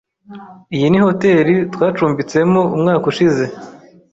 Iyi 0.75 0.87
ni 0.89 0.99
hoteri 1.05 1.53
twacumbitsemo 1.73 2.61
umwaka 2.75 3.05
ushize. 3.11 3.45